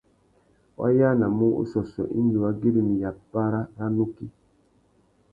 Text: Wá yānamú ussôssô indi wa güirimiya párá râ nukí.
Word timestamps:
Wá 0.77 0.87
yānamú 0.99 1.47
ussôssô 1.61 2.03
indi 2.19 2.37
wa 2.43 2.51
güirimiya 2.59 3.09
párá 3.31 3.59
râ 3.77 3.85
nukí. 3.95 4.25